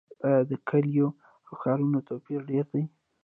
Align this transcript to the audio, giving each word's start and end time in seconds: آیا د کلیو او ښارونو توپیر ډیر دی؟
آیا 0.25 0.41
د 0.49 0.51
کلیو 0.69 1.07
او 1.45 1.53
ښارونو 1.61 1.99
توپیر 2.07 2.41
ډیر 2.49 2.65
دی؟ 2.73 2.83